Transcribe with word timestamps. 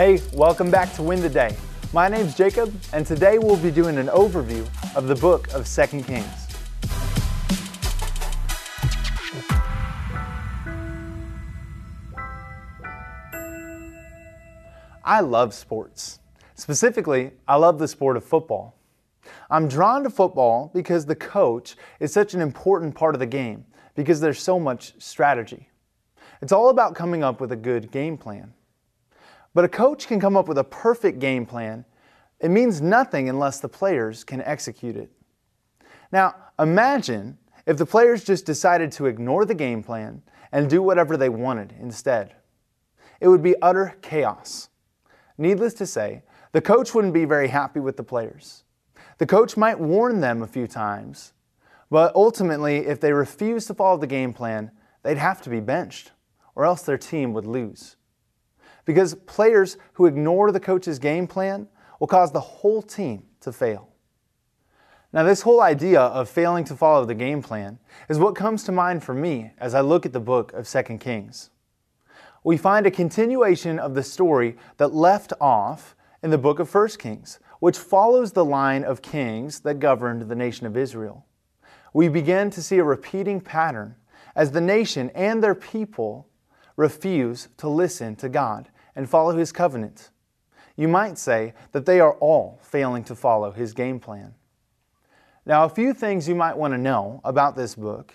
Hey, 0.00 0.22
welcome 0.32 0.70
back 0.70 0.94
to 0.94 1.02
Win 1.02 1.20
the 1.20 1.28
Day. 1.28 1.54
My 1.92 2.08
name's 2.08 2.34
Jacob, 2.34 2.74
and 2.94 3.06
today 3.06 3.36
we'll 3.36 3.58
be 3.58 3.70
doing 3.70 3.98
an 3.98 4.06
overview 4.06 4.66
of 4.96 5.08
the 5.08 5.14
book 5.14 5.52
of 5.52 5.68
2 5.68 6.02
Kings. 6.04 6.24
I 15.04 15.20
love 15.20 15.52
sports. 15.52 16.20
Specifically, 16.54 17.32
I 17.46 17.56
love 17.56 17.78
the 17.78 17.86
sport 17.86 18.16
of 18.16 18.24
football. 18.24 18.78
I'm 19.50 19.68
drawn 19.68 20.02
to 20.04 20.08
football 20.08 20.70
because 20.72 21.04
the 21.04 21.14
coach 21.14 21.76
is 21.98 22.10
such 22.10 22.32
an 22.32 22.40
important 22.40 22.94
part 22.94 23.14
of 23.14 23.18
the 23.18 23.26
game 23.26 23.66
because 23.94 24.18
there's 24.18 24.40
so 24.40 24.58
much 24.58 24.94
strategy. 24.96 25.68
It's 26.40 26.52
all 26.52 26.70
about 26.70 26.94
coming 26.94 27.22
up 27.22 27.38
with 27.38 27.52
a 27.52 27.56
good 27.56 27.90
game 27.90 28.16
plan. 28.16 28.54
But 29.54 29.64
a 29.64 29.68
coach 29.68 30.06
can 30.06 30.20
come 30.20 30.36
up 30.36 30.48
with 30.48 30.58
a 30.58 30.64
perfect 30.64 31.18
game 31.18 31.44
plan. 31.46 31.84
It 32.38 32.50
means 32.50 32.80
nothing 32.80 33.28
unless 33.28 33.60
the 33.60 33.68
players 33.68 34.24
can 34.24 34.40
execute 34.42 34.96
it. 34.96 35.10
Now, 36.12 36.34
imagine 36.58 37.38
if 37.66 37.76
the 37.76 37.86
players 37.86 38.24
just 38.24 38.46
decided 38.46 38.92
to 38.92 39.06
ignore 39.06 39.44
the 39.44 39.54
game 39.54 39.82
plan 39.82 40.22
and 40.52 40.68
do 40.68 40.82
whatever 40.82 41.16
they 41.16 41.28
wanted 41.28 41.74
instead. 41.80 42.34
It 43.20 43.28
would 43.28 43.42
be 43.42 43.54
utter 43.60 43.96
chaos. 44.02 44.68
Needless 45.36 45.74
to 45.74 45.86
say, 45.86 46.22
the 46.52 46.60
coach 46.60 46.94
wouldn't 46.94 47.14
be 47.14 47.24
very 47.24 47.48
happy 47.48 47.80
with 47.80 47.96
the 47.96 48.02
players. 48.02 48.64
The 49.18 49.26
coach 49.26 49.56
might 49.56 49.78
warn 49.78 50.20
them 50.20 50.42
a 50.42 50.46
few 50.46 50.66
times, 50.66 51.32
but 51.90 52.14
ultimately, 52.14 52.86
if 52.86 53.00
they 53.00 53.12
refused 53.12 53.66
to 53.66 53.74
follow 53.74 53.98
the 53.98 54.06
game 54.06 54.32
plan, 54.32 54.70
they'd 55.02 55.18
have 55.18 55.42
to 55.42 55.50
be 55.50 55.60
benched, 55.60 56.12
or 56.54 56.64
else 56.64 56.82
their 56.82 56.98
team 56.98 57.32
would 57.34 57.46
lose. 57.46 57.96
Because 58.90 59.14
players 59.14 59.76
who 59.92 60.06
ignore 60.06 60.50
the 60.50 60.58
coach's 60.58 60.98
game 60.98 61.28
plan 61.28 61.68
will 62.00 62.08
cause 62.08 62.32
the 62.32 62.40
whole 62.40 62.82
team 62.82 63.22
to 63.40 63.52
fail. 63.52 63.88
Now, 65.12 65.22
this 65.22 65.42
whole 65.42 65.60
idea 65.60 66.00
of 66.00 66.28
failing 66.28 66.64
to 66.64 66.74
follow 66.74 67.04
the 67.04 67.14
game 67.14 67.40
plan 67.40 67.78
is 68.08 68.18
what 68.18 68.34
comes 68.34 68.64
to 68.64 68.72
mind 68.72 69.04
for 69.04 69.14
me 69.14 69.52
as 69.58 69.76
I 69.76 69.80
look 69.80 70.06
at 70.06 70.12
the 70.12 70.18
book 70.18 70.52
of 70.54 70.68
2 70.68 70.98
Kings. 70.98 71.50
We 72.42 72.56
find 72.56 72.84
a 72.84 72.90
continuation 72.90 73.78
of 73.78 73.94
the 73.94 74.02
story 74.02 74.56
that 74.78 74.92
left 74.92 75.32
off 75.40 75.94
in 76.20 76.30
the 76.30 76.36
book 76.36 76.58
of 76.58 76.74
1 76.74 76.88
Kings, 76.98 77.38
which 77.60 77.78
follows 77.78 78.32
the 78.32 78.44
line 78.44 78.82
of 78.82 79.02
kings 79.02 79.60
that 79.60 79.78
governed 79.78 80.22
the 80.22 80.34
nation 80.34 80.66
of 80.66 80.76
Israel. 80.76 81.24
We 81.94 82.08
begin 82.08 82.50
to 82.50 82.60
see 82.60 82.78
a 82.78 82.84
repeating 82.84 83.40
pattern 83.40 83.94
as 84.34 84.50
the 84.50 84.60
nation 84.60 85.12
and 85.14 85.40
their 85.40 85.54
people 85.54 86.26
refuse 86.76 87.48
to 87.58 87.68
listen 87.68 88.16
to 88.16 88.28
God 88.28 88.68
and 88.96 89.08
follow 89.08 89.36
His 89.36 89.52
covenant. 89.52 90.10
You 90.76 90.88
might 90.88 91.18
say 91.18 91.54
that 91.72 91.86
they 91.86 92.00
are 92.00 92.14
all 92.14 92.58
failing 92.62 93.04
to 93.04 93.14
follow 93.14 93.50
His 93.50 93.72
game 93.72 94.00
plan. 94.00 94.34
Now, 95.46 95.64
a 95.64 95.68
few 95.68 95.92
things 95.94 96.28
you 96.28 96.34
might 96.34 96.56
want 96.56 96.74
to 96.74 96.78
know 96.78 97.20
about 97.24 97.56
this 97.56 97.74
book 97.74 98.14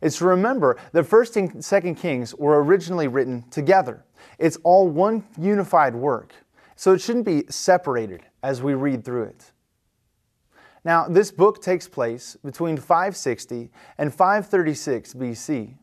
is 0.00 0.16
to 0.18 0.26
remember 0.26 0.78
that 0.92 1.04
1st 1.04 1.36
and 1.36 1.52
2nd 1.52 1.96
Kings 1.96 2.34
were 2.34 2.62
originally 2.62 3.08
written 3.08 3.42
together. 3.50 4.04
It's 4.38 4.58
all 4.64 4.88
one 4.88 5.24
unified 5.38 5.94
work. 5.94 6.34
So 6.76 6.92
it 6.92 7.00
shouldn't 7.00 7.26
be 7.26 7.44
separated 7.48 8.22
as 8.42 8.62
we 8.62 8.74
read 8.74 9.04
through 9.04 9.24
it. 9.24 9.52
Now, 10.84 11.06
this 11.06 11.30
book 11.30 11.62
takes 11.62 11.86
place 11.86 12.36
between 12.44 12.76
560 12.76 13.70
and 13.98 14.12
536 14.12 15.14
BC. 15.14 15.74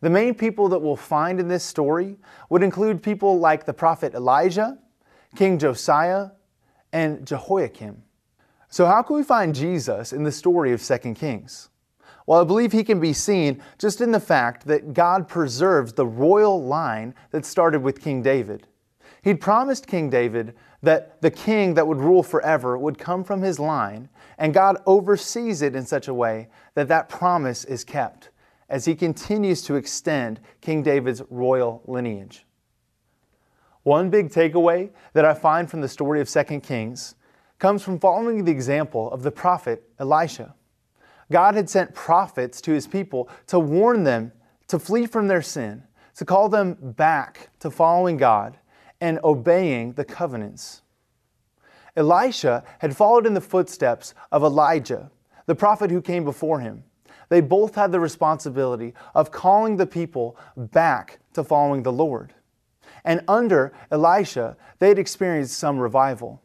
The 0.00 0.10
main 0.10 0.34
people 0.34 0.68
that 0.70 0.78
we'll 0.78 0.96
find 0.96 1.38
in 1.38 1.48
this 1.48 1.64
story 1.64 2.16
would 2.48 2.62
include 2.62 3.02
people 3.02 3.38
like 3.38 3.66
the 3.66 3.74
prophet 3.74 4.14
Elijah, 4.14 4.78
King 5.36 5.58
Josiah, 5.58 6.30
and 6.92 7.26
Jehoiakim. 7.26 8.02
So, 8.68 8.86
how 8.86 9.02
can 9.02 9.16
we 9.16 9.22
find 9.22 9.54
Jesus 9.54 10.12
in 10.12 10.22
the 10.22 10.32
story 10.32 10.72
of 10.72 10.82
2 10.82 11.14
Kings? 11.14 11.68
Well, 12.26 12.40
I 12.40 12.44
believe 12.44 12.72
he 12.72 12.84
can 12.84 13.00
be 13.00 13.12
seen 13.12 13.60
just 13.78 14.00
in 14.00 14.12
the 14.12 14.20
fact 14.20 14.66
that 14.66 14.94
God 14.94 15.28
preserves 15.28 15.92
the 15.92 16.06
royal 16.06 16.62
line 16.62 17.14
that 17.32 17.44
started 17.44 17.82
with 17.82 18.00
King 18.00 18.22
David. 18.22 18.68
He'd 19.22 19.40
promised 19.40 19.86
King 19.86 20.08
David 20.08 20.54
that 20.82 21.20
the 21.20 21.30
king 21.30 21.74
that 21.74 21.86
would 21.86 22.00
rule 22.00 22.22
forever 22.22 22.78
would 22.78 22.98
come 22.98 23.22
from 23.22 23.42
his 23.42 23.58
line, 23.58 24.08
and 24.38 24.54
God 24.54 24.78
oversees 24.86 25.60
it 25.60 25.74
in 25.74 25.84
such 25.84 26.08
a 26.08 26.14
way 26.14 26.48
that 26.74 26.88
that 26.88 27.08
promise 27.10 27.64
is 27.64 27.84
kept 27.84 28.29
as 28.70 28.86
he 28.86 28.94
continues 28.94 29.60
to 29.62 29.74
extend 29.74 30.40
King 30.60 30.82
David's 30.82 31.22
royal 31.28 31.82
lineage. 31.86 32.46
One 33.82 34.08
big 34.10 34.30
takeaway 34.30 34.90
that 35.12 35.24
I 35.24 35.34
find 35.34 35.70
from 35.70 35.80
the 35.80 35.88
story 35.88 36.20
of 36.20 36.28
2 36.28 36.60
Kings 36.60 37.16
comes 37.58 37.82
from 37.82 37.98
following 37.98 38.44
the 38.44 38.52
example 38.52 39.10
of 39.10 39.22
the 39.22 39.30
prophet 39.30 39.82
Elisha. 39.98 40.54
God 41.30 41.54
had 41.54 41.68
sent 41.68 41.94
prophets 41.94 42.60
to 42.62 42.72
his 42.72 42.86
people 42.86 43.28
to 43.48 43.58
warn 43.58 44.04
them 44.04 44.32
to 44.68 44.78
flee 44.78 45.06
from 45.06 45.28
their 45.28 45.42
sin, 45.42 45.82
to 46.16 46.24
call 46.24 46.48
them 46.48 46.76
back 46.80 47.50
to 47.60 47.70
following 47.70 48.16
God 48.16 48.58
and 49.00 49.18
obeying 49.24 49.92
the 49.92 50.04
covenants. 50.04 50.82
Elisha 51.96 52.64
had 52.78 52.96
followed 52.96 53.26
in 53.26 53.34
the 53.34 53.40
footsteps 53.40 54.14
of 54.30 54.42
Elijah, 54.42 55.10
the 55.46 55.54
prophet 55.54 55.90
who 55.90 56.00
came 56.00 56.24
before 56.24 56.60
him. 56.60 56.84
They 57.30 57.40
both 57.40 57.76
had 57.76 57.92
the 57.92 58.00
responsibility 58.00 58.92
of 59.14 59.30
calling 59.30 59.76
the 59.76 59.86
people 59.86 60.36
back 60.56 61.20
to 61.32 61.42
following 61.42 61.82
the 61.82 61.92
Lord. 61.92 62.34
And 63.04 63.22
under 63.28 63.72
Elisha, 63.90 64.56
they 64.78 64.88
had 64.88 64.98
experienced 64.98 65.56
some 65.56 65.78
revival. 65.78 66.42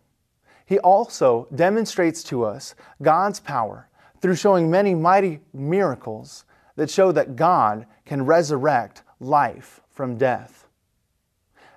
He 0.65 0.79
also 0.79 1.47
demonstrates 1.53 2.23
to 2.25 2.45
us 2.45 2.75
God's 3.01 3.39
power 3.39 3.89
through 4.21 4.35
showing 4.35 4.71
many 4.71 4.95
mighty 4.95 5.41
miracles 5.53 6.45
that 6.75 6.89
show 6.89 7.11
that 7.11 7.35
God 7.35 7.87
can 8.05 8.25
resurrect 8.25 9.03
life 9.19 9.81
from 9.89 10.17
death. 10.17 10.67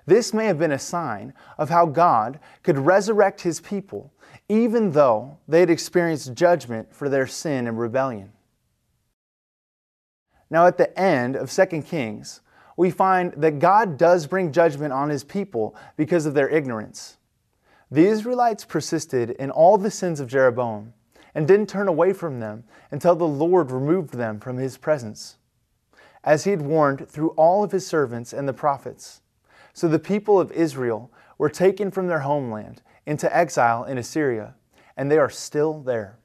This 0.05 0.33
may 0.33 0.45
have 0.45 0.59
been 0.59 0.71
a 0.71 0.79
sign 0.79 1.33
of 1.57 1.69
how 1.69 1.85
God 1.85 2.39
could 2.63 2.77
resurrect 2.77 3.41
his 3.41 3.59
people, 3.59 4.13
even 4.47 4.91
though 4.91 5.37
they 5.47 5.61
had 5.61 5.69
experienced 5.69 6.33
judgment 6.33 6.93
for 6.93 7.09
their 7.09 7.27
sin 7.27 7.67
and 7.67 7.79
rebellion. 7.79 8.31
Now, 10.49 10.65
at 10.65 10.77
the 10.77 10.97
end 10.99 11.35
of 11.35 11.51
2 11.51 11.83
Kings, 11.83 12.41
we 12.75 12.89
find 12.91 13.33
that 13.33 13.59
God 13.59 13.97
does 13.97 14.25
bring 14.25 14.51
judgment 14.51 14.93
on 14.93 15.09
his 15.09 15.23
people 15.23 15.75
because 15.97 16.25
of 16.25 16.33
their 16.33 16.49
ignorance. 16.49 17.17
The 17.91 18.05
Israelites 18.05 18.65
persisted 18.65 19.31
in 19.31 19.51
all 19.51 19.77
the 19.77 19.91
sins 19.91 20.19
of 20.19 20.27
Jeroboam 20.27 20.93
and 21.35 21.47
didn't 21.47 21.69
turn 21.69 21.87
away 21.87 22.13
from 22.13 22.39
them 22.39 22.63
until 22.91 23.15
the 23.15 23.27
Lord 23.27 23.71
removed 23.71 24.13
them 24.13 24.39
from 24.39 24.57
his 24.57 24.77
presence, 24.77 25.37
as 26.23 26.43
he 26.43 26.51
had 26.51 26.61
warned 26.61 27.09
through 27.09 27.29
all 27.31 27.63
of 27.63 27.71
his 27.71 27.85
servants 27.85 28.33
and 28.33 28.47
the 28.47 28.53
prophets. 28.53 29.21
So 29.73 29.87
the 29.87 29.99
people 29.99 30.39
of 30.39 30.51
Israel 30.51 31.11
were 31.37 31.49
taken 31.49 31.91
from 31.91 32.07
their 32.07 32.19
homeland 32.19 32.81
into 33.05 33.35
exile 33.35 33.83
in 33.83 33.97
Assyria, 33.97 34.55
and 34.95 35.09
they 35.09 35.17
are 35.17 35.29
still 35.29 35.81
there. 35.81 36.17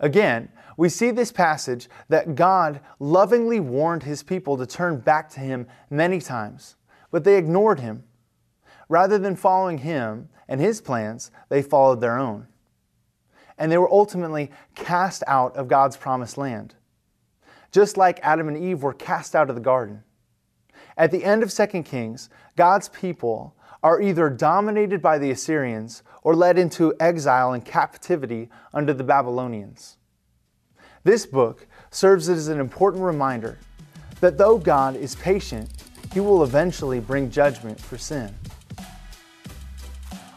Again, 0.00 0.48
we 0.76 0.88
see 0.88 1.10
this 1.10 1.32
passage 1.32 1.88
that 2.08 2.36
God 2.36 2.80
lovingly 3.00 3.58
warned 3.58 4.04
his 4.04 4.22
people 4.22 4.56
to 4.56 4.66
turn 4.66 4.98
back 4.98 5.28
to 5.30 5.40
him 5.40 5.66
many 5.90 6.20
times, 6.20 6.76
but 7.10 7.24
they 7.24 7.36
ignored 7.36 7.80
him. 7.80 8.04
Rather 8.88 9.18
than 9.18 9.34
following 9.36 9.78
him 9.78 10.28
and 10.46 10.60
his 10.60 10.80
plans, 10.80 11.30
they 11.48 11.62
followed 11.62 12.00
their 12.00 12.16
own. 12.18 12.46
And 13.58 13.72
they 13.72 13.78
were 13.78 13.92
ultimately 13.92 14.52
cast 14.76 15.24
out 15.26 15.56
of 15.56 15.66
God's 15.66 15.96
promised 15.96 16.38
land. 16.38 16.76
Just 17.72 17.96
like 17.96 18.20
Adam 18.22 18.48
and 18.48 18.56
Eve 18.56 18.82
were 18.82 18.94
cast 18.94 19.34
out 19.34 19.50
of 19.50 19.56
the 19.56 19.60
garden. 19.60 20.04
At 20.96 21.10
the 21.10 21.24
end 21.24 21.42
of 21.42 21.52
2 21.52 21.82
Kings, 21.82 22.30
God's 22.56 22.88
people 22.88 23.56
are 23.82 24.00
either 24.00 24.28
dominated 24.28 25.00
by 25.00 25.18
the 25.18 25.30
Assyrians 25.30 26.02
or 26.22 26.34
led 26.34 26.58
into 26.58 26.94
exile 26.98 27.52
and 27.52 27.64
captivity 27.64 28.50
under 28.74 28.92
the 28.92 29.04
Babylonians. 29.04 29.96
This 31.04 31.26
book 31.26 31.66
serves 31.90 32.28
as 32.28 32.48
an 32.48 32.60
important 32.60 33.02
reminder 33.02 33.58
that 34.20 34.36
though 34.36 34.58
God 34.58 34.96
is 34.96 35.14
patient, 35.16 35.70
He 36.12 36.20
will 36.20 36.42
eventually 36.42 37.00
bring 37.00 37.30
judgment 37.30 37.80
for 37.80 37.96
sin. 37.96 38.34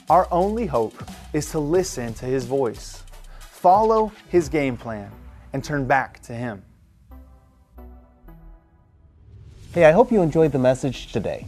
Our 0.10 0.28
only 0.32 0.66
hope 0.66 1.04
is 1.34 1.50
to 1.52 1.60
listen 1.60 2.14
to 2.16 2.26
His 2.26 2.46
voice, 2.46 3.04
follow 3.40 4.12
His 4.30 4.50
game 4.50 4.78
plan, 4.78 5.12
and 5.54 5.64
turn 5.64 5.88
back 5.88 6.22
to 6.24 6.34
Him. 6.34 6.64
Hey, 9.74 9.86
I 9.86 9.92
hope 9.92 10.12
you 10.12 10.22
enjoyed 10.22 10.52
the 10.52 10.60
message 10.60 11.12
today. 11.12 11.48